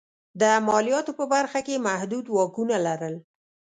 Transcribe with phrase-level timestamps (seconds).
[0.41, 3.15] د مالیاتو په برخه کې یې محدود واکونه لرل.